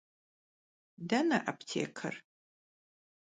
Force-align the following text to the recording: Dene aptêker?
Dene 1.09 1.37
aptêker? 1.51 2.15